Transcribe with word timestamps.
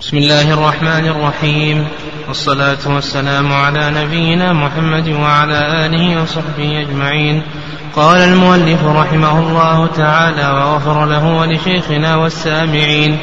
بسم 0.00 0.16
الله 0.16 0.52
الرحمن 0.52 1.06
الرحيم. 1.06 1.86
والصلاة 2.28 2.78
والسلام 2.86 3.52
على 3.52 3.90
نبينا 3.90 4.52
محمد 4.52 5.08
وعلى 5.08 5.86
آله 5.86 6.22
وصحبه 6.22 6.80
أجمعين. 6.80 7.42
قال 7.96 8.20
المؤلف 8.20 8.84
رحمه 8.84 9.38
الله 9.38 9.86
تعالى 9.86 10.50
وغفر 10.50 11.06
له 11.06 11.26
ولشيخنا 11.26 12.16
والسامعين 12.16 13.18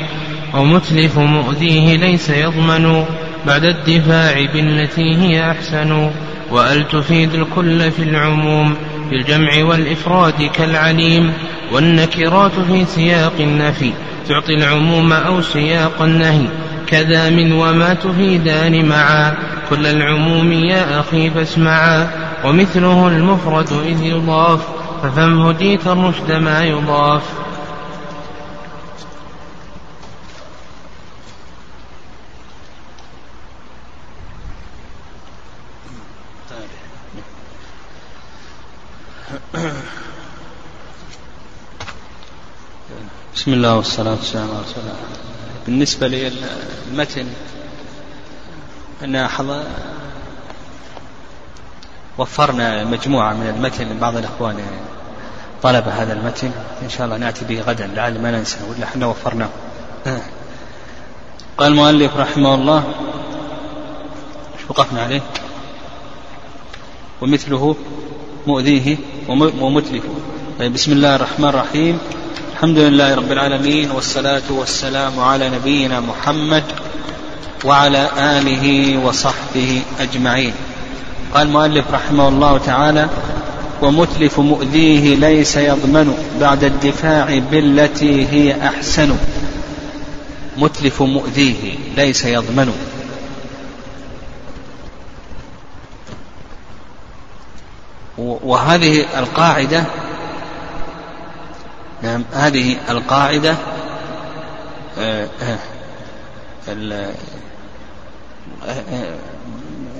ومتلف 0.53 1.17
مؤذيه 1.17 1.97
ليس 1.97 2.29
يضمن 2.29 3.05
بعد 3.45 3.63
الدفاع 3.63 4.45
بالتي 4.53 5.15
هي 5.17 5.51
أحسن. 5.51 6.11
وأل 6.51 6.87
تفيد 6.87 7.33
الكل 7.33 7.91
في 7.91 8.03
العموم 8.03 8.75
بالجمع 9.09 9.63
والإفراد 9.63 10.43
كالعليم. 10.53 11.33
والنكرات 11.73 12.51
في 12.67 12.85
سياق 12.85 13.33
النفي 13.39 13.93
تعطي 14.29 14.53
العموم 14.53 15.13
أو 15.13 15.41
سياق 15.41 16.01
النهي. 16.01 16.47
كذا 16.87 17.29
من 17.29 17.51
وما 17.51 17.93
تفيدان 17.93 18.85
معا. 18.89 19.35
كل 19.69 19.85
العموم 19.85 20.51
يا 20.51 20.99
أخي 20.99 21.29
فاسمعا. 21.29 22.09
ومثله 22.45 23.07
المفرد 23.07 23.71
إذ 23.85 24.01
يضاف 24.01 24.67
ففم 25.03 25.41
هديت 25.41 25.87
الرشد 25.87 26.31
ما 26.31 26.63
يضاف. 26.63 27.23
بسم 43.35 43.53
الله 43.53 43.75
والصلاة 43.75 44.11
والسلام 44.11 44.49
على 44.49 44.59
رسول 44.59 44.83
الله. 44.83 45.46
بالنسبة 45.67 46.07
للمتن 46.07 47.27
أن 49.03 49.15
وفرنا 52.17 52.83
مجموعة 52.83 53.33
من 53.33 53.47
المتن 53.47 53.89
لبعض 53.89 54.17
الأخوان 54.17 54.57
طلب 55.63 55.87
هذا 55.87 56.13
المتن. 56.13 56.51
إن 56.83 56.89
شاء 56.89 57.05
الله 57.05 57.17
نأتي 57.17 57.45
به 57.45 57.61
غدا 57.61 57.87
لعل 57.87 58.21
ما 58.21 58.31
ننسى 58.31 58.57
ولا 58.69 58.83
إحنا 58.83 59.05
وفرناه. 59.05 59.49
قال 61.57 61.71
المؤلف 61.71 62.17
رحمه 62.17 62.55
الله 62.55 62.77
إيش 64.53 64.69
وقفنا 64.69 65.01
عليه؟ 65.01 65.21
ومثله 67.21 67.75
مؤذيه 68.47 68.97
ومتلفه. 69.59 70.13
طيب 70.59 70.73
بسم 70.73 70.91
الله 70.91 71.15
الرحمن 71.15 71.49
الرحيم. 71.49 71.99
الحمد 72.57 72.77
لله 72.77 73.15
رب 73.15 73.31
العالمين 73.31 73.91
والصلاة 73.91 74.41
والسلام 74.49 75.19
على 75.19 75.49
نبينا 75.49 75.99
محمد 75.99 76.63
وعلى 77.65 78.09
آله 78.17 78.97
وصحبه 79.05 79.81
أجمعين. 79.99 80.53
قال 81.33 81.47
المؤلف 81.47 81.85
رحمه 81.91 82.27
الله 82.27 82.57
تعالى 82.57 83.09
ومتلف 83.81 84.39
مؤذيه 84.39 85.15
ليس 85.15 85.57
يضمن 85.57 86.37
بعد 86.41 86.63
الدفاع 86.63 87.39
بالتي 87.51 88.27
هي 88.27 88.67
أحسن. 88.67 89.17
متلف 90.57 91.01
مؤذيه 91.01 91.75
ليس 91.97 92.25
يضمن. 92.25 92.73
وهذه 98.17 99.05
القاعدة 99.19 99.83
نعم 102.07 102.23
هذه 102.33 102.77
القاعدة 102.89 103.55
آه، 104.99 105.27
آه، 105.41 105.57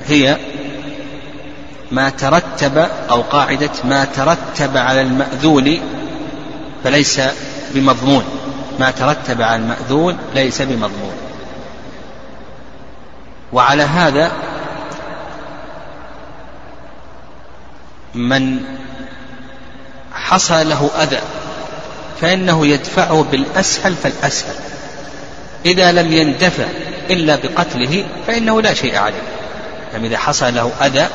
هي 0.05 0.37
ما 1.91 2.09
ترتب 2.09 2.77
أو 3.09 3.21
قاعدة 3.21 3.69
ما 3.83 4.05
ترتب 4.05 4.77
على 4.77 5.01
المأذون 5.01 5.79
فليس 6.83 7.21
بمضمون. 7.73 8.23
ما 8.79 8.91
ترتب 8.91 9.41
على 9.41 9.55
المأذون 9.55 10.17
ليس 10.35 10.61
بمضمون. 10.61 11.13
وعلى 13.53 13.83
هذا 13.83 14.31
من 18.15 18.59
حصل 20.13 20.69
له 20.69 20.89
أذى 21.03 21.19
فإنه 22.21 22.67
يدفعه 22.67 23.23
بالأسهل 23.31 23.95
فالأسهل. 24.03 24.55
إذا 25.65 25.91
لم 25.91 26.13
يندفع 26.13 26.65
إلا 27.09 27.35
بقتله 27.35 28.05
فإنه 28.27 28.61
لا 28.61 28.73
شيء 28.73 28.97
عليه. 28.97 29.21
يعني 29.93 30.07
إذا 30.07 30.17
حصل 30.17 30.55
له 30.55 30.71
أذى 30.81 31.07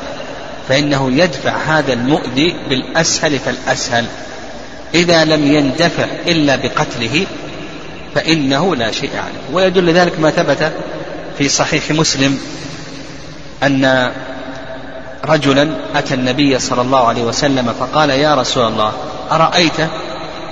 فإنه 0.69 1.11
يدفع 1.11 1.57
هذا 1.57 1.93
المؤذي 1.93 2.55
بالأسهل 2.69 3.39
فالأسهل. 3.39 4.05
إذا 4.93 5.25
لم 5.25 5.53
يندفع 5.53 6.05
إلا 6.27 6.55
بقتله 6.55 7.25
فإنه 8.15 8.75
لا 8.75 8.91
شيء 8.91 9.11
عليه. 9.17 9.53
ويدل 9.53 9.93
ذلك 9.93 10.19
ما 10.19 10.29
ثبت 10.29 10.71
في 11.37 11.49
صحيح 11.49 11.91
مسلم 11.91 12.39
أن 13.63 14.11
رجلا 15.25 15.69
أتى 15.95 16.13
النبي 16.13 16.59
صلى 16.59 16.81
الله 16.81 17.07
عليه 17.07 17.23
وسلم 17.23 17.73
فقال 17.79 18.09
يا 18.09 18.35
رسول 18.35 18.67
الله 18.67 18.93
أرأيت 19.31 19.79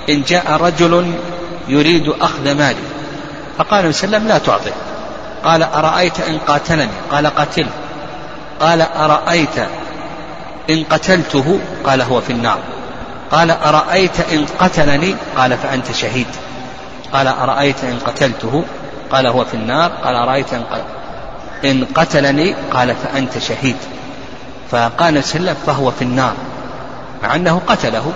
إن 0.08 0.22
جاء 0.22 0.52
رجل 0.52 1.14
يريد 1.68 2.08
أخذ 2.20 2.54
مالي. 2.54 2.82
فقال 3.58 3.94
صلى 3.94 4.04
الله 4.04 4.18
عليه 4.18 4.26
وسلم 4.26 4.28
لا 4.28 4.38
تعطه 4.38 4.72
قال 5.44 5.62
أرأيت 5.62 6.20
إن 6.20 6.38
قاتلني؟ 6.38 6.88
قال 7.10 7.26
قتله 7.26 7.70
قال 8.60 8.80
أرأيت 8.80 9.58
إن 10.70 10.84
قتلته؟ 10.90 11.58
قال 11.84 12.02
هو 12.02 12.20
في 12.20 12.32
النار. 12.32 12.58
قال 13.30 13.50
أرأيت 13.50 14.20
إن 14.20 14.46
قتلني؟ 14.58 15.16
قال 15.36 15.58
فأنت 15.58 15.92
شهيد. 15.92 16.26
قال 17.12 17.26
أرأيت 17.26 17.84
إن 17.84 17.98
قتلته؟ 18.06 18.64
قال 19.12 19.26
هو 19.26 19.44
في 19.44 19.54
النار. 19.54 19.90
قال 20.04 20.14
أرأيت 20.14 20.54
إن 21.64 21.84
قتلني؟ 21.94 22.54
قال 22.72 22.94
فأنت 22.94 23.38
شهيد. 23.38 23.76
فقال 24.70 25.24
سلم 25.24 25.56
فهو 25.66 25.90
في 25.90 26.02
النار. 26.02 26.34
مع 27.22 27.34
أنه 27.34 27.60
قتله. 27.66 28.12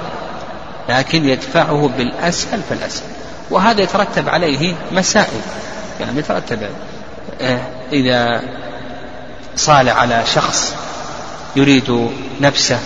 لكن 0.89 1.29
يدفعه 1.29 1.91
بالأسهل 1.99 2.61
فالأسهل 2.71 3.07
وهذا 3.51 3.83
يترتب 3.83 4.29
عليه 4.29 4.75
مسائل. 4.93 5.41
يعني 6.01 6.19
يترتب 6.19 6.59
آه، 7.41 7.61
إذا 7.93 8.43
صال 9.57 9.89
على 9.89 10.25
شخص 10.35 10.75
يريد 11.57 12.11
نفسه 12.41 12.79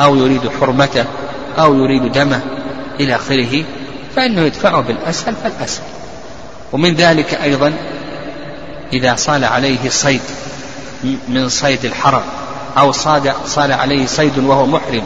أو 0.00 0.16
يريد 0.16 0.50
حرمته 0.60 1.04
أو 1.58 1.74
يريد 1.74 2.12
دمه 2.12 2.40
إلى 3.00 3.14
آخره 3.14 3.64
فإنه 4.16 4.40
يدفعه 4.42 4.80
بالأسهل 4.80 5.34
فالأسهل 5.42 5.84
ومن 6.72 6.94
ذلك 6.94 7.34
أيضا 7.34 7.72
إذا 8.92 9.14
صال 9.14 9.44
عليه 9.44 9.88
صيد 9.88 10.20
من 11.28 11.48
صيد 11.48 11.84
الحرم 11.84 12.22
أو 12.78 12.92
صاد 12.92 13.32
صال 13.46 13.72
عليه 13.72 14.06
صيد 14.06 14.38
وهو 14.38 14.66
محرم. 14.66 15.04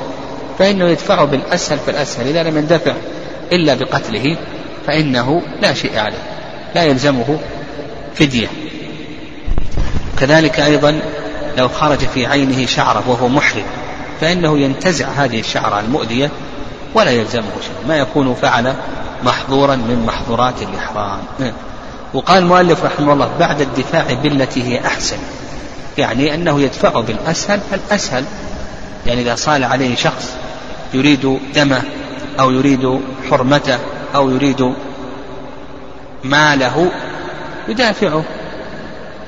فإنه 0.62 0.89
يدفعه 0.89 1.25
بالأسهل 1.25 1.78
فالأسهل 1.78 2.27
إذا 2.27 2.43
لم 2.43 2.56
يندفع 2.56 2.93
إلا 3.53 3.75
بقتله 3.75 4.37
فإنه 4.87 5.43
لا 5.62 5.75
شيء 5.75 5.99
عليه 5.99 6.23
لا 6.75 6.84
يلزمه 6.84 7.39
فدية. 8.15 8.49
كذلك 10.19 10.61
أيضا 10.61 11.00
لو 11.59 11.69
خرج 11.69 11.99
في 11.99 12.27
عينه 12.27 12.67
شعرة 12.67 13.03
وهو 13.06 13.28
محرم 13.28 13.65
فإنه 14.21 14.59
ينتزع 14.59 15.06
هذه 15.09 15.41
الشعرة 15.41 15.81
المؤذية 15.81 16.31
ولا 16.94 17.11
يلزمه 17.11 17.53
شيء. 17.62 17.89
ما 17.89 17.97
يكون 17.97 18.34
فعل 18.34 18.75
محظورا 19.25 19.77
من 19.77 20.06
محظورات 20.06 20.62
الإحرام. 20.62 21.19
وقال 22.15 22.43
المؤلف 22.43 22.84
رحمه 22.84 23.12
الله 23.12 23.31
بعد 23.41 23.61
الدفاع 23.61 24.14
بالتي 24.23 24.62
هي 24.62 24.87
أحسن 24.87 25.19
يعني 25.99 26.35
أنه 26.35 26.61
يدفعه 26.61 27.00
بالأسهل 27.00 27.61
فالأسهل 27.70 28.25
يعني 29.06 29.23
إذا 29.23 29.35
صال 29.35 29.64
عليه 29.64 29.97
شخص 29.97 30.42
يريد 30.94 31.39
دمه 31.55 31.83
أو 32.41 32.50
يريد 32.50 33.00
حرمته 33.31 33.79
أو 34.15 34.31
يريد 34.31 34.75
ماله 36.25 36.91
يدافعه 37.69 38.25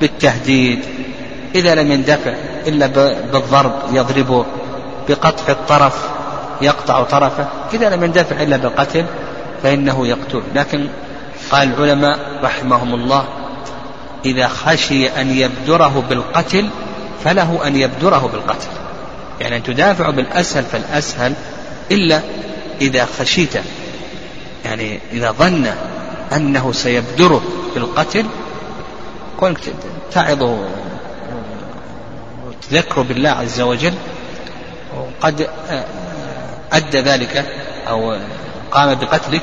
بالتهديد. 0.01 0.85
إذا 1.55 1.75
لم 1.75 1.93
يندفع 1.93 2.35
إلا 2.67 2.87
بالضرب 3.33 3.73
يضربه 3.93 4.45
بقطع 5.09 5.53
الطرف 5.53 6.09
يقطع 6.63 7.03
طرفه. 7.03 7.49
إذا 7.75 7.97
لم 7.97 8.05
يندفع 8.05 8.43
إلا 8.43 8.57
بالقتل 8.57 9.05
فإنه 9.63 10.07
يقتل. 10.07 10.43
لكن 10.55 10.89
قال 11.51 11.75
العلماء 11.75 12.19
رحمهم 12.43 12.95
الله 12.95 13.25
إذا 14.25 14.49
خشي 14.49 15.09
أن 15.09 15.31
يبدره 15.31 16.05
بالقتل 16.09 16.69
فله 17.25 17.67
أن 17.67 17.77
يبدره 17.77 18.31
بالقتل. 18.33 18.69
يعني 19.41 19.57
أن 19.57 19.63
تدافع 19.63 20.11
بالأسهل 20.11 20.65
فالأسهل 20.65 21.35
إلا 21.91 22.21
إذا 22.81 23.05
خشيت 23.19 23.55
يعني 24.65 25.01
إذا 25.13 25.31
ظن 25.31 25.67
أنه 26.33 26.73
سيبدره 26.73 27.43
بالقتل 27.75 28.27
كونك 29.41 29.59
تعظ 30.13 30.59
وتذكر 32.47 33.03
بالله 33.03 33.31
عز 33.31 33.61
وجل 33.61 33.95
وقد 34.97 35.49
أدى 36.73 37.01
ذلك 37.01 37.45
أو 37.89 38.19
قام 38.71 38.95
بقتلك 38.95 39.43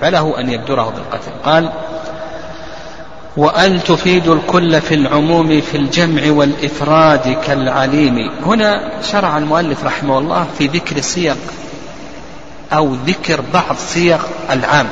فله 0.00 0.40
أن 0.40 0.50
يبدره 0.50 0.90
بالقتل. 0.90 1.30
قال 1.44 1.72
وأل 3.36 3.80
تفيد 3.80 4.28
الكل 4.28 4.80
في 4.80 4.94
العموم 4.94 5.60
في 5.60 5.76
الجمع 5.76 6.22
والإفراد 6.30 7.38
كالعليم. 7.46 8.30
هنا 8.46 9.02
شرع 9.02 9.38
المؤلف 9.38 9.84
رحمه 9.84 10.18
الله 10.18 10.46
في 10.58 10.66
ذكر 10.66 11.00
سياق 11.00 11.38
أو 12.72 12.94
ذكر 13.06 13.40
بعض 13.54 13.76
صيغ 13.76 14.20
العام. 14.50 14.86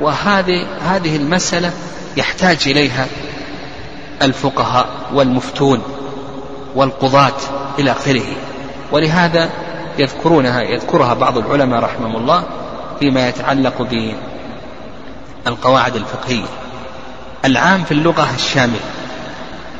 وهذه 0.00 0.66
هذه 0.86 1.16
المسألة 1.16 1.72
يحتاج 2.16 2.58
إليها 2.66 3.06
الفقهاء 4.22 4.86
والمفتون 5.14 5.82
والقضاة 6.74 7.36
إلى 7.78 7.90
آخره. 7.90 8.26
ولهذا 8.92 9.50
يذكرونها 9.98 10.62
يذكرها 10.62 11.14
بعض 11.14 11.38
العلماء 11.38 11.80
رحمهم 11.80 12.16
الله 12.16 12.44
فيما 13.00 13.28
يتعلق 13.28 13.88
بالقواعد 15.46 15.96
الفقهية. 15.96 16.63
العام 17.44 17.84
في 17.84 17.92
اللغة 17.92 18.30
الشامل 18.34 18.80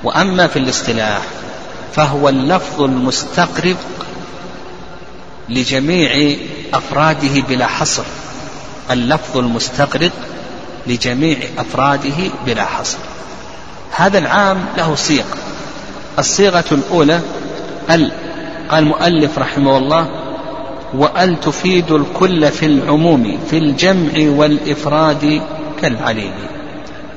وأما 0.05 0.46
في 0.46 0.58
الاصطلاح 0.58 1.22
فهو 1.94 2.28
اللفظ 2.28 2.82
المستقرب 2.82 3.76
لجميع 5.49 6.37
أفراده 6.75 7.40
بلا 7.49 7.66
حصر. 7.66 8.02
اللفظ 8.90 9.38
المستقرض 9.38 10.11
لجميع 10.87 11.38
أفراده 11.58 12.31
بلا 12.46 12.64
حصر. 12.64 12.99
هذا 13.90 14.19
العام 14.19 14.64
له 14.76 14.94
صيغ. 14.94 15.25
الصيغة 16.19 16.64
الأولى 16.72 17.20
ال 17.90 18.12
قال 18.70 18.82
المؤلف 18.82 19.38
رحمه 19.38 19.78
الله 19.78 20.08
وأل 20.94 21.40
تفيد 21.40 21.90
الكل 21.90 22.50
في 22.50 22.66
العموم 22.66 23.38
في 23.50 23.58
الجمع 23.58 24.12
والإفراد 24.16 25.43
كالعليم 25.82 26.34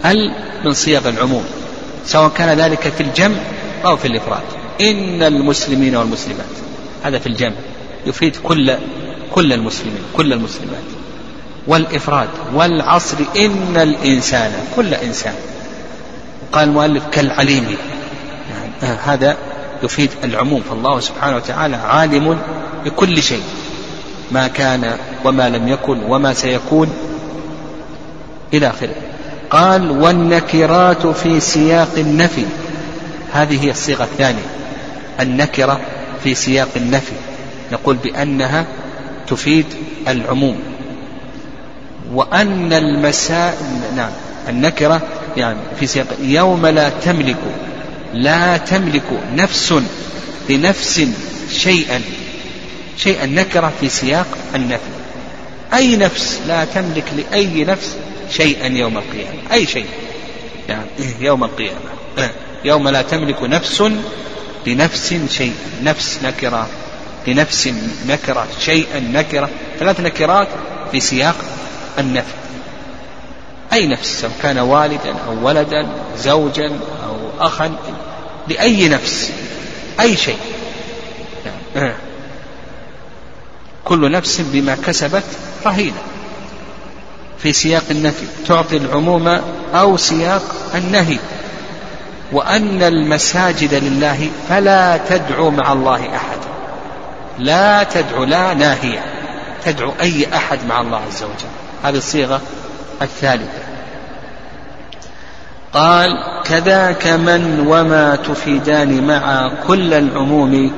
ال 0.06 0.32
من 0.66 0.74
صيغ 0.74 1.10
العموم 1.10 1.44
سواء 2.06 2.30
كان 2.30 2.58
ذلك 2.58 2.80
في 2.80 3.04
الجمع 3.04 3.38
أو 3.86 3.98
في 3.98 4.08
الإفراد. 4.08 4.44
إن 4.82 5.24
المسلمين 5.24 5.96
والمسلمات 5.96 6.46
هذا 7.04 7.20
في 7.20 7.28
الجمع 7.28 7.56
يفيد 8.06 8.36
كل 8.44 8.76
كل 9.32 9.54
المسلمين 9.54 10.02
كل 10.18 10.34
المسلمات. 10.34 10.84
والإفراد 11.68 12.30
والعصر 12.54 13.18
إن 13.38 13.78
الإنسان 13.78 14.52
كل 14.76 14.94
إنسان. 14.94 15.34
قال 16.52 16.70
المؤلف 16.70 17.04
كالعليم. 17.12 17.64
يعني 17.64 18.98
هذا 19.06 19.38
يفيد 19.84 20.10
العموم. 20.24 20.62
فالله 20.70 21.00
سبحانه 21.00 21.36
وتعالى 21.36 21.76
عالم 21.76 22.38
بكل 22.86 23.24
شيء 23.24 23.44
ما 24.32 24.48
كان 24.48 24.98
وما 25.26 25.50
لم 25.50 25.68
يكن 25.68 26.04
وما 26.04 26.34
سيكون 26.34 26.90
إلى 28.54 28.68
آخره. 28.68 28.96
قال 29.50 29.92
والنكرات 29.92 31.08
في 31.08 31.40
سياق 31.40 31.90
النفي. 31.98 32.46
هذه 33.34 33.66
هي 33.66 33.72
الصيغة 33.72 34.04
الثانية. 34.04 34.46
النكرة 35.20 35.80
في 36.24 36.36
سياق 36.36 36.70
النفي. 36.76 37.14
نقول 37.72 37.96
بأنها 37.96 38.66
تفيد 39.28 39.66
العموم. 40.08 40.60
وأن 42.14 42.74
المسائل 42.74 43.56
نعم 43.96 44.12
النكرة 44.50 45.02
يعني 45.38 45.60
في 45.80 45.88
سياق 45.88 46.08
يوم 46.22 46.66
لا 46.68 46.90
تملك 46.90 47.38
لا 48.14 48.58
تملك 48.58 49.20
نفس 49.34 49.74
لنفس 50.50 51.02
شيئا. 51.52 52.02
شيئا 52.98 53.26
نكرة 53.26 53.74
في 53.80 53.90
سياق 53.90 54.28
النفي. 54.56 54.82
أي 55.74 55.96
نفس 55.96 56.40
لا 56.48 56.66
تملك 56.66 57.04
لأي 57.18 57.64
نفس 57.64 57.96
شيئا 58.30 58.68
يوم 58.68 58.98
القيامة. 58.98 59.40
أي 59.52 59.66
شيء. 59.66 59.86
يعني 60.70 60.86
يوم 61.20 61.44
القيامة. 61.44 61.80
يوم 62.66 62.90
لا 62.90 63.02
تملك 63.02 63.44
نفس 63.44 63.84
لنفس 64.68 65.16
شيئا 65.30 65.54
نفس 65.84 66.20
نكرة. 66.24 66.68
لنفس 67.28 67.70
نكرة. 68.08 68.48
شيئا 68.60 69.00
نكرة. 69.00 69.50
ثلاث 69.80 70.00
نكرات 70.00 70.48
في 70.92 71.00
سياق 71.00 71.36
النفي 72.00 72.34
أي 73.74 73.88
نفس 73.88 74.22
سواء 74.22 74.32
كان 74.44 74.60
والدا 74.60 75.16
أو 75.28 75.48
ولدا 75.48 75.88
زوجا 76.18 76.80
أو 77.06 77.48
أخا. 77.48 77.76
لأي 78.48 78.90
نفس. 78.90 79.32
أي 80.00 80.18
شيء. 80.18 80.38
كل 83.86 84.12
نفس 84.12 84.42
بما 84.42 84.76
كسبت 84.76 85.24
رهينة. 85.66 86.02
في 87.40 87.54
سياق 87.54 87.84
النفي 87.92 88.26
تعطي 88.48 88.78
العموم 88.78 89.40
أو 89.74 89.98
سياق 89.98 90.44
النهي. 90.76 91.18
وأن 92.32 92.84
المساجد 92.84 93.74
لله 93.74 94.30
فلا 94.50 95.00
تدعو 95.10 95.50
مع 95.50 95.74
الله 95.74 96.16
أحد. 96.16 96.38
لا 97.40 97.84
تدعو 97.84 98.24
لا 98.24 98.54
ناهية. 98.54 99.06
تدعو 99.66 99.94
أي 100.02 100.36
أحد 100.36 100.60
مع 100.70 100.82
الله 100.82 100.98
عز 100.98 101.24
وجل. 101.24 101.50
هذه 101.84 101.98
الصيغة 101.98 102.42
الثالثة. 103.02 103.62
قال 105.74 106.10
كذاك 106.46 107.08
من 107.08 107.66
وما 107.68 108.16
تفيدان 108.16 109.08
مع 109.08 109.52
كل 109.68 109.94
العموم 109.94 110.72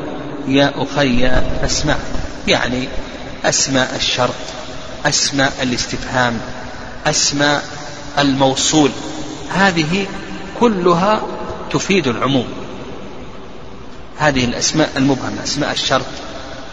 يا 0.47 0.73
أخي 0.75 1.31
أسمع. 1.65 1.95
يعني 2.47 2.88
أسماء 3.45 3.95
الشرط. 3.95 4.33
أسماء 5.06 5.54
الاستفهام 5.62 6.40
أسماء 7.06 7.63
الموصول. 8.19 8.92
هذه 9.54 10.06
كلها 10.60 11.22
تفيد 11.72 12.07
العموم. 12.07 12.48
هذه 14.18 14.46
الأسماء 14.46 14.90
المبهمة 14.98 15.44
أسماء 15.44 15.72
الشرط 15.72 16.06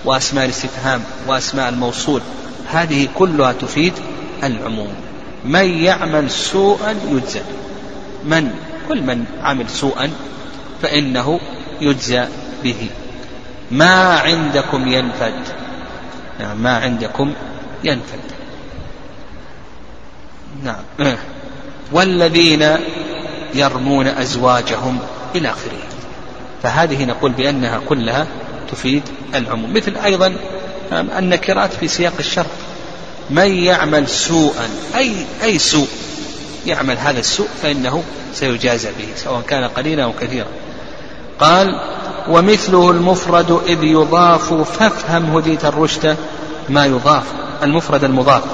وأسماء 0.05 0.44
الاستفهام 0.44 1.02
وأسماء 1.26 1.69
الموصول 1.69 2.20
هذه 2.73 3.08
كلها 3.14 3.52
تفيد 3.52 3.93
العموم. 4.44 4.94
من 5.44 5.64
يعمل 5.64 6.31
سوءا 6.31 6.96
يجزى. 7.11 7.43
من 8.25 8.50
كل 8.89 9.03
من 9.03 9.24
عمل 9.43 9.70
سوءا 9.70 10.10
فإنه 10.82 11.41
يجزى 11.81 12.24
به. 12.65 12.91
ما 13.70 14.19
عندكم 14.19 14.89
ينفد. 14.89 15.43
نعم 16.41 16.62
ما 16.62 16.77
عندكم 16.77 17.32
ينفد. 17.84 18.20
نعم. 20.64 21.16
والذين 21.92 22.76
يرمون 23.54 24.06
أزواجهم 24.06 24.98
إلى 25.34 25.48
آخره. 25.48 25.82
فهذه 26.62 27.04
نقول 27.04 27.32
بأنها 27.32 27.80
كلها 27.88 28.26
تفيد 28.72 29.02
العموم. 29.34 29.74
مثل 29.74 29.96
أيضا 29.96 30.36
النكرات 30.92 31.72
في 31.72 31.88
سياق 31.88 32.12
الشرط 32.18 32.46
من 33.30 33.52
يعمل 33.54 34.08
سوءا 34.08 34.68
أي 34.96 35.12
أي 35.42 35.58
سوء 35.58 35.88
يعمل 36.66 36.98
هذا 36.98 37.18
السوء 37.18 37.48
فإنه 37.62 38.02
سيجازى 38.34 38.88
به 38.98 39.08
سواء 39.16 39.40
كان 39.40 39.64
قليلا 39.64 40.04
أو 40.04 40.12
كثيرا. 40.20 40.46
قال 41.40 41.80
ومثله 42.28 42.90
المفرد 42.90 43.60
إذ 43.66 43.84
يضاف 43.84 44.52
فافهم 44.52 45.36
هديت 45.36 45.64
الرشد 45.64 46.16
ما 46.68 46.86
يضاف. 46.86 47.24
المفرد 47.63 48.05
المضاف. 48.05 48.44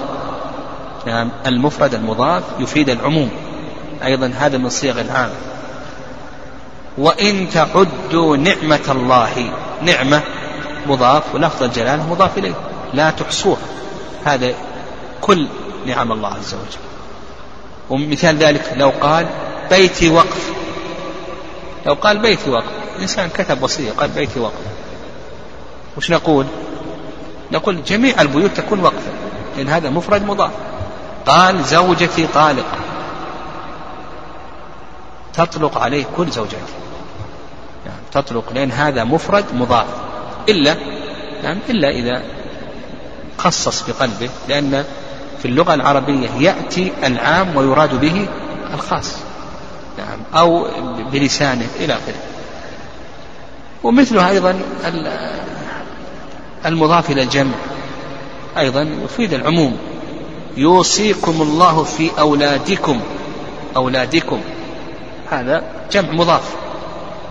نعم 1.06 1.30
المفرد 1.47 1.94
المضاف 1.94 2.42
يفيد 2.59 2.90
العموم. 2.90 3.30
أيضا 4.04 4.32
هذا 4.38 4.59
من 4.59 4.68
صيغ 4.68 5.00
العام 5.00 5.30
وإن 6.99 7.49
تعدوا 7.50 8.37
نعمة 8.37 8.80
الله 8.88 9.52
نعمة 9.82 10.23
مضاف 10.87 11.35
ولفظ 11.35 11.62
الجلالة 11.62 12.11
مضاف 12.11 12.38
إليه. 12.38 12.54
لا 12.94 13.11
تحصوها 13.11 13.59
هذا 14.25 14.54
كل 15.21 15.49
نعم 15.87 16.12
الله 16.12 16.28
عز 16.28 16.54
وجل. 16.54 16.82
ومثال 17.90 18.37
ذلك 18.37 18.73
لو 18.76 18.92
قال 19.00 19.26
بيتي 19.71 20.11
وقف. 20.11 20.52
لو 21.87 21.94
قال 21.94 22.18
بيتي 22.18 22.50
وقف 22.50 22.73
إنسان 23.00 23.28
كتب 23.28 23.62
وصية 23.62 23.92
قال 23.92 24.11
بيتي 24.11 24.40
وقف. 24.40 24.62
وش 25.97 26.11
نقول؟ 26.11 26.47
نقول 27.52 27.85
جميع 27.85 28.21
البيوت 28.21 28.50
تكون 28.56 28.80
وقفا 28.80 29.12
لأن 29.56 29.68
هذا 29.68 29.90
مفرد 29.90 30.25
مضاف. 30.25 30.50
قال 31.26 31.64
زوجتي 31.64 32.26
طالقة. 32.26 32.78
تطلق 35.35 35.78
عليه 35.78 36.04
كل 36.16 36.30
زوجاته 36.30 36.75
يعني 37.87 38.00
تطلق 38.12 38.52
لأن 38.54 38.73
هذا 38.73 39.04
مفرد 39.04 39.44
مضاف. 39.54 39.87
إلا 40.49 40.76
يعني 41.42 41.61
إلا 41.71 41.90
إذا 41.90 42.23
خصص 43.38 43.82
بقلبه 43.88 44.30
لأن 44.49 44.85
في 45.42 45.49
اللغة 45.49 45.75
العربية 45.75 46.28
يأتي 46.38 46.92
العام 47.04 47.56
ويراد 47.56 48.00
به 48.00 48.28
الخاص. 48.75 49.16
نعم 49.99 50.18
أو 50.35 50.66
بلسانه 51.12 51.66
إلى 51.80 51.92
آخره. 51.92 52.23
ومثله 53.82 54.28
أيضا 54.28 54.61
المضاف 56.66 57.11
إلى 57.11 57.23
الجمع. 57.23 57.54
أيضا 58.59 58.83
يفيد 59.04 59.35
العموم. 59.35 59.76
يوصيكم 60.57 61.42
الله 61.42 61.83
في 61.83 62.11
أولادكم. 62.19 63.00
أولادكم. 63.76 64.40
هذا 65.31 65.62
جمع 65.92 66.12
مضاف. 66.12 66.42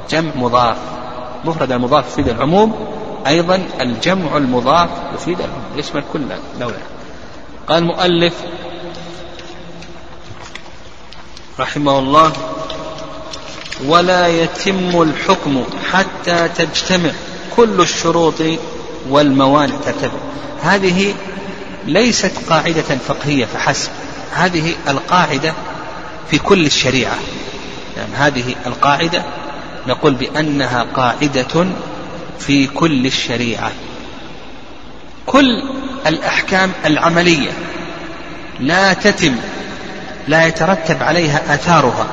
جمع 0.09 0.31
مضاف. 0.35 0.77
مفرد 1.45 1.71
المضاف 1.71 2.07
يفيد 2.07 2.27
العموم. 2.27 2.73
أيضا 3.27 3.63
الجمع 3.81 4.37
المضاف 4.37 4.89
يفيد 5.15 5.39
العموم. 5.39 5.63
يشمل 5.77 6.03
كل 6.13 6.21
لولا 6.59 6.75
قال 7.67 7.77
المؤلف 7.77 8.33
رحمه 11.59 11.99
الله 11.99 12.31
ولا 13.85 14.27
يتم 14.27 15.01
الحكم 15.01 15.63
حتى 15.91 16.47
تجتمع 16.47 17.11
كل 17.55 17.81
الشروط 17.81 18.41
والموانع 19.09 19.75
ترتفع. 19.85 20.17
هذه 20.63 21.13
ليست 21.85 22.31
قاعدة 22.49 22.97
فقهية 23.07 23.45
فحسب. 23.45 23.89
هذه 24.33 24.73
القاعدة 24.87 25.53
في 26.29 26.37
كل 26.37 26.65
الشريعة. 26.65 27.17
يعني 27.97 28.13
هذه 28.15 28.55
القاعدة 28.65 29.23
نقول 29.87 30.13
بأنها 30.13 30.85
قاعدة 30.95 31.67
في 32.39 32.67
كل 32.67 33.05
الشريعة. 33.05 33.71
كل 35.25 35.63
الأحكام 36.07 36.71
العملية 36.85 37.51
لا 38.59 38.93
تتم 38.93 39.35
لا 40.27 40.47
يترتب 40.47 41.03
عليها 41.03 41.55
آثارها. 41.55 42.07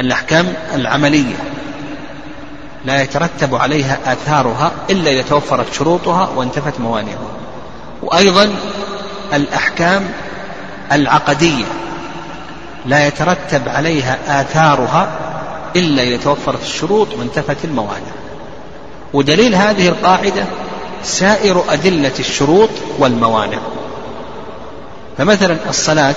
الأحكام 0.00 0.52
العملية. 0.74 1.34
لا 2.84 3.02
يترتب 3.02 3.54
عليها 3.54 3.98
آثارها 4.06 4.72
إلا 4.90 5.10
إذا 5.10 5.22
توفرت 5.22 5.72
شروطها 5.72 6.28
وانتفت 6.36 6.80
موانعها. 6.80 7.30
وأيضا 8.02 8.54
الأحكام 9.34 10.08
العقدية. 10.92 11.64
لا 12.86 13.06
يترتب 13.06 13.68
عليها 13.68 14.40
آثارها 14.40 15.08
إلا 15.76 16.02
إذا 16.02 16.16
توفرت 16.16 16.62
الشروط 16.62 17.08
وانتفت 17.18 17.64
الموانع. 17.64 18.12
ودليل 19.12 19.54
هذه 19.54 19.88
القاعدة 19.88 20.44
سائر 21.02 21.64
أدلة 21.68 22.12
الشروط 22.18 22.70
والموانع. 22.98 23.58
فمثلا 25.18 25.56
الصلاة 25.68 26.14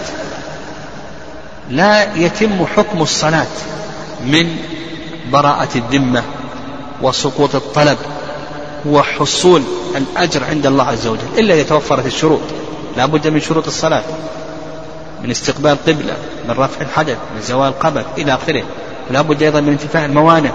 لا 1.69 2.15
يتم 2.15 2.65
حكم 2.65 3.01
الصلاة 3.01 3.47
من 4.25 4.55
براءة 5.31 5.69
الذمة 5.75 6.23
وسقوط 7.01 7.55
الطلب 7.55 7.97
وحصول 8.85 9.63
الأجر 9.95 10.43
عند 10.43 10.65
الله 10.65 10.83
عز 10.83 11.07
وجل 11.07 11.27
إلا 11.38 11.53
إذا 11.53 11.63
توفرت 11.63 12.05
الشروط. 12.05 12.41
لا 12.97 13.05
بد 13.05 13.27
من 13.27 13.41
شروط 13.41 13.67
الصلاة 13.67 14.03
من 15.23 15.31
استقبال 15.31 15.77
قبلة 15.88 16.13
من 16.47 16.51
رفع 16.51 16.81
الحدث 16.81 17.17
من 17.35 17.41
زوال 17.41 17.79
قبل 17.79 18.03
إلى 18.17 18.33
آخره. 18.33 18.63
ولا 19.09 19.21
بد 19.21 19.43
أيضا 19.43 19.59
من 19.59 19.69
انتفاع 19.69 20.05
الموانع 20.05 20.51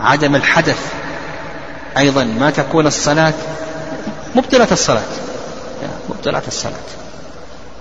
عدم 0.00 0.34
الحدث. 0.36 0.92
أيضا 1.98 2.24
ما 2.24 2.50
تكون 2.50 2.86
الصلاة 2.86 3.34
مبطلة 4.34 4.68
الصلاة. 4.72 5.02
مبطلة 6.10 6.42
الصلاة. 6.48 6.72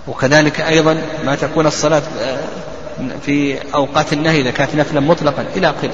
وكذلك 0.10 0.62
أيضا 0.62 1.01
ما 1.25 1.36
تكون 1.36 1.66
الصلاة 1.68 2.01
آه، 2.22 2.39
في 3.25 3.58
أوقات 3.75 4.13
النهي 4.13 4.42
إذا 4.42 4.51
كانت 4.51 4.75
نفلا 4.75 5.00
مطلقا 5.00 5.46
إلى 5.56 5.70
آخره. 5.70 5.94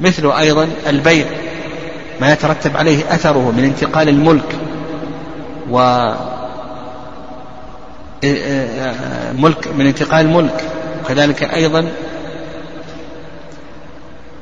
مثل 0.00 0.30
أيضا 0.30 0.68
البيع 0.86 1.26
ما 2.20 2.32
يترتب 2.32 2.76
عليه 2.76 3.14
أثره 3.14 3.50
من 3.50 3.64
انتقال 3.64 4.08
الملك 4.08 4.56
و 5.70 5.78
آه، 5.78 6.16
آه، 8.24 9.32
ملك 9.32 9.68
من 9.68 9.86
انتقال 9.86 10.26
الملك. 10.26 10.64
وكذلك 11.04 11.42
أيضا 11.42 11.88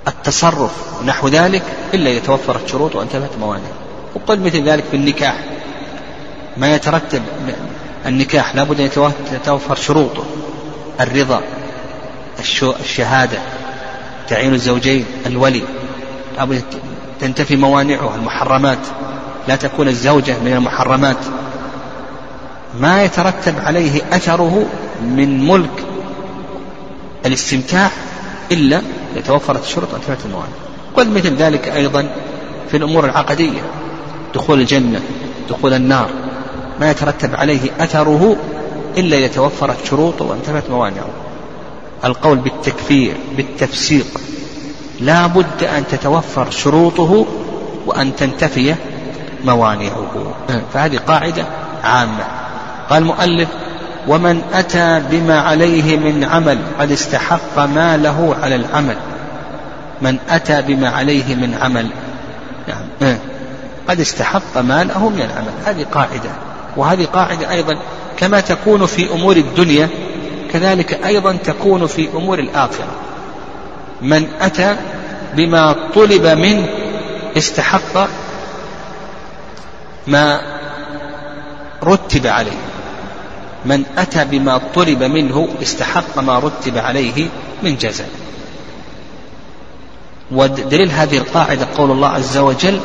التصرف 0.09 1.03
نحو 1.07 1.29
ذلك 1.29 1.63
إلا 1.95 2.11
إذا 2.11 2.21
توفرت 2.21 2.69
شروط 2.69 2.97
وانتفت 2.97 3.39
موانع. 3.41 3.63
وقل 4.15 4.41
مثل 4.41 4.63
ذلك 4.69 4.85
في 4.91 4.97
النكاح. 4.97 5.52
ما 6.57 6.75
يترتب 6.75 7.23
النكاح 8.07 8.55
لابد 8.55 8.81
أن 8.81 9.13
يتوفر 9.33 9.75
شروطه 9.75 10.25
الرضا 11.01 11.43
الشهادة 12.81 13.39
تعيين 14.29 14.55
الزوجين 14.55 15.05
الولي. 15.27 15.63
لابد 16.37 16.65
تنتفي 17.21 17.57
موانعه 17.57 18.15
المحرمات. 18.15 18.79
لا 19.49 19.57
تكون 19.57 19.89
الزوجة 19.89 20.39
من 20.45 20.53
المحرمات. 20.53 21.17
ما 22.81 23.03
يترتب 23.03 23.55
عليه 23.59 24.03
أثره 24.13 24.67
من 25.03 25.49
ملك 25.49 25.85
الاستمتاع 27.27 27.91
إلا 28.53 28.83
يتوفرت 29.17 29.65
الشروط 29.65 29.93
وانتفت 29.93 30.27
الموانع. 30.27 30.49
قل 30.97 31.11
مثل 31.11 31.37
ذلك 31.37 31.69
أيضا 31.69 32.11
في 32.71 32.77
الأمور 32.77 33.05
العقدية 33.05 33.61
دخول 34.35 34.61
الجنة 34.61 35.01
دخول 35.51 35.75
النار. 35.75 36.11
ما 36.83 36.91
يترتب 36.91 37.35
عليه 37.35 37.71
أثره 37.81 38.37
إلا 38.97 39.17
إذا 39.17 39.27
توفرت 39.27 39.85
شروطه 39.85 40.25
وانتفت 40.25 40.71
موانعه. 40.71 41.09
القول 42.05 42.39
بالتكفير 42.39 43.15
بالتفسيق 43.37 44.07
لا 45.01 45.27
بد 45.27 45.65
أن 45.65 45.85
تتوفر 45.91 46.51
شروطه 46.51 47.27
وأن 47.87 48.17
تنتفي 48.17 48.75
موانعه. 49.45 50.35
فهذه 50.75 50.97
قاعدة 50.97 51.45
عامة. 51.85 52.25
قال 52.91 53.03
المؤلف 53.03 53.49
ومن 54.09 54.43
أتى 54.53 55.03
بما 55.11 55.41
عليه 55.41 55.97
من 55.97 56.25
عمل 56.25 56.59
قد 56.79 56.91
استحق 56.91 57.59
ما 57.59 57.97
له 57.97 58.37
على 58.43 58.57
العمل. 58.57 58.97
من 60.01 60.19
أتى 60.29 60.63
بما 60.63 60.89
عليه 60.89 61.35
من 61.35 61.55
عمل 61.63 61.89
نعم 62.69 63.17
قد 63.89 64.01
استحق 64.01 64.59
ما 64.59 64.85
له 64.85 65.09
من 65.09 65.23
العمل. 65.23 65.53
هذه 65.65 65.87
قاعدة. 65.93 66.31
وهذه 66.77 67.05
قاعدة 67.05 67.51
أيضا 67.51 67.79
كما 68.17 68.41
تكون 68.41 68.87
في 68.87 69.13
أمور 69.13 69.37
الدنيا 69.37 69.89
كذلك 70.53 71.07
أيضا 71.07 71.33
تكون 71.33 71.87
في 71.87 72.09
أمور 72.15 72.39
الآخرة. 72.39 72.95
من 74.03 74.29
أتى 74.41 74.77
بما 75.37 75.77
طلب 75.95 76.27
منه 76.27 76.69
استحق 77.37 78.09
ما 80.07 80.41
رتب 81.85 82.27
عليه. 82.27 82.59
من 83.65 83.85
أتى 83.99 84.25
بما 84.25 84.61
طلب 84.75 85.03
منه 85.03 85.49
استحق 85.63 86.19
ما 86.19 86.39
رتب 86.39 86.79
عليه 86.79 87.29
من 87.63 87.77
جزاء. 87.77 88.09
ودليل 90.33 90.91
هذه 90.91 91.19
القاعدة 91.19 91.67
قول 91.79 91.91
الله 91.91 92.09
عز 92.09 92.39
وجل 92.39 92.81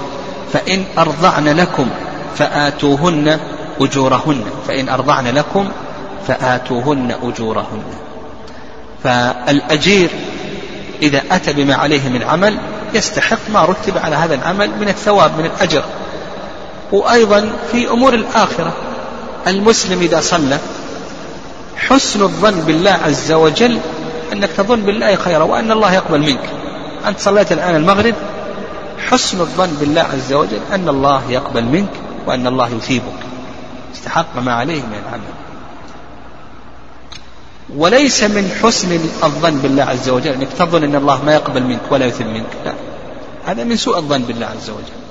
فإن 0.54 0.84
أرضعن 0.98 1.48
لكم 1.48 1.88
فآتوهن 2.36 3.40
أجورهن 3.80 4.44
فإن 4.68 4.90
أرضعن 4.90 5.28
لكم 5.28 5.70
فآتوهن 6.28 7.16
أجورهن. 7.24 7.84
فالأجير 9.04 10.10
إذا 11.02 11.22
أتى 11.32 11.54
بما 11.54 11.76
عليه 11.76 12.10
من 12.10 12.24
عمل 12.24 12.58
يستحق 12.94 13.50
ما 13.54 13.66
رتب 13.66 13.98
على 13.98 14.16
هذا 14.16 14.36
العمل 14.36 14.70
من 14.80 14.88
الثواب 14.88 15.32
من 15.38 15.46
الأجر. 15.46 15.84
وأيضا 16.92 17.50
في 17.72 17.90
أمور 17.90 18.14
الآخرة 18.14 18.74
المسلم 19.48 20.00
إذا 20.02 20.22
صلى 20.22 20.58
حسن 21.78 22.22
الظن 22.22 22.60
بالله 22.62 22.92
عز 22.92 23.32
وجل 23.32 23.80
أنك 24.34 24.50
تظن 24.58 24.82
بالله 24.82 25.16
خيرا 25.16 25.44
وأن 25.44 25.72
الله 25.72 25.94
يقبل 25.94 26.20
منك. 26.20 26.50
أنت 27.08 27.20
صليت 27.20 27.52
الآن 27.52 27.76
المغرب 27.76 28.16
حسن 29.10 29.40
الظن 29.40 29.70
بالله 29.80 30.02
عز 30.02 30.34
وجل 30.34 30.60
أن 30.74 30.90
الله 30.90 31.22
يقبل 31.30 31.64
منك 31.64 31.90
وأن 32.28 32.48
الله 32.48 32.70
يثيبك. 32.70 33.27
استحق 33.94 34.40
ما 34.40 34.54
عليه 34.54 34.82
من 34.82 35.02
العمل. 35.08 35.34
وليس 37.76 38.24
من 38.24 38.60
حسن 38.64 38.92
الظن 39.24 39.60
بالله 39.60 39.84
عز 39.84 40.10
وجل. 40.10 40.32
أنك 40.32 40.48
تظن 40.60 40.84
أن 40.84 40.96
الله 40.96 41.24
ما 41.24 41.34
يقبل 41.34 41.64
منك 41.64 41.92
ولا 41.92 42.06
يثيب 42.06 42.28
منك. 42.28 42.50
لا. 42.66 42.74
هذا 43.46 43.64
من 43.64 43.78
سوء 43.78 43.98
الظن 43.98 44.22
بالله 44.22 44.46
عز 44.46 44.70
وجل. 44.70 45.07